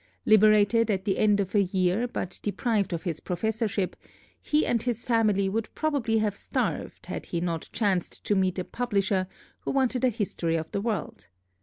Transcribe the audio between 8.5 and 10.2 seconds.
a publisher who wanted a